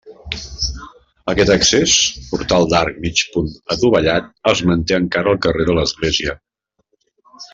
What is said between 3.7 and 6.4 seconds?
adovellat, es manté encara al carrer de l'Església.